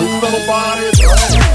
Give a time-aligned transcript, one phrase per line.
[0.00, 1.47] Nobody.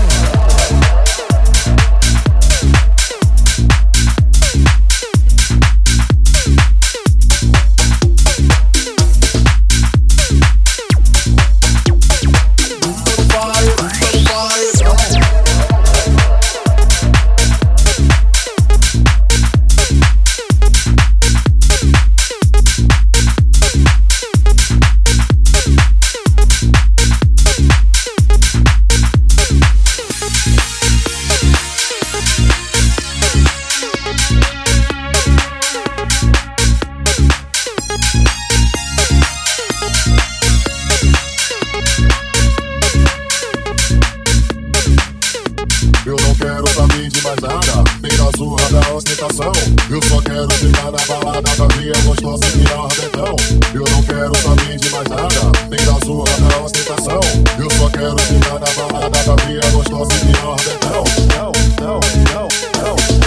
[49.24, 53.36] Eu só quero ficar na balada vazia, é gostosa e virar rabetão.
[53.74, 57.22] Eu não quero saber de mais nada, nem da sua da ostentação.
[57.58, 61.04] Eu só quero ficar na balada vazia, é gostosa e virar rabetão.
[61.38, 62.00] Não, não,
[62.34, 62.48] não,
[62.84, 63.23] não.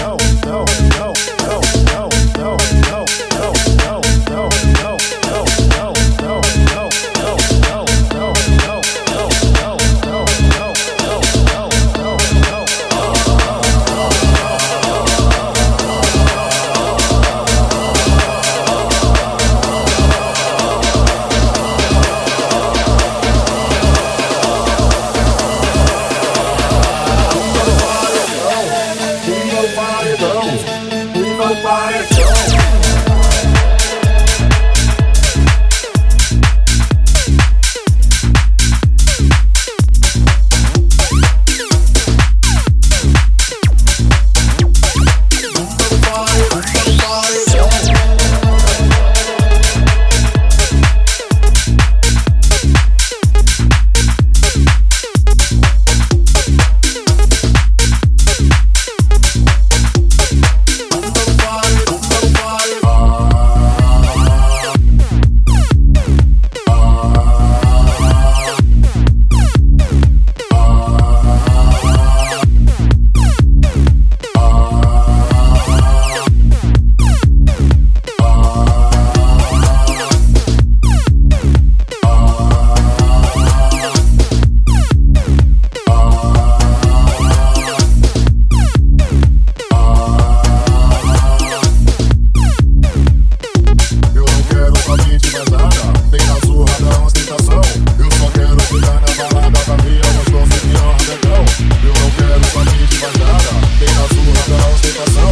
[103.86, 105.25] Fica surra da ostentação